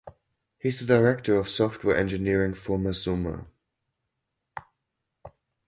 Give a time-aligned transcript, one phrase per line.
[0.57, 3.45] He is the Director of Software engineering for Mazzuma.